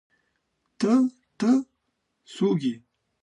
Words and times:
_ته، 0.79 0.93
ته، 1.39 1.51
څوک 2.33 2.59
يې؟ 2.67 2.73